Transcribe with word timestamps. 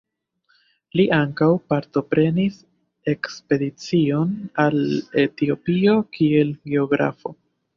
Li 0.99 1.03
ankaŭ 1.17 1.49
partoprenis 1.73 2.57
ekspedicion 3.13 4.33
al 4.67 4.81
Etiopio 5.27 5.97
kiel 6.19 6.55
geografo. 6.75 7.37